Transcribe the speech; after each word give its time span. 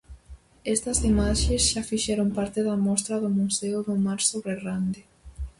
Estas 0.75 0.99
imaxes 1.11 1.61
xa 1.71 1.81
fixeron 1.91 2.29
parte 2.37 2.59
da 2.67 2.75
mostra 2.87 3.15
do 3.23 3.29
Museo 3.39 3.77
do 3.87 3.95
Mar 4.05 4.19
sobre 4.31 4.53
Rande. 4.65 5.01